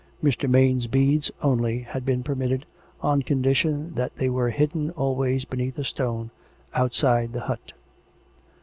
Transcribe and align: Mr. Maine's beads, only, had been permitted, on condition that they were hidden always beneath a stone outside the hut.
Mr. 0.23 0.49
Maine's 0.49 0.87
beads, 0.87 1.29
only, 1.43 1.77
had 1.81 2.03
been 2.07 2.23
permitted, 2.23 2.65
on 3.03 3.21
condition 3.21 3.93
that 3.93 4.15
they 4.15 4.29
were 4.31 4.49
hidden 4.49 4.89
always 4.89 5.45
beneath 5.45 5.77
a 5.77 5.83
stone 5.83 6.31
outside 6.73 7.33
the 7.33 7.41
hut. 7.41 7.71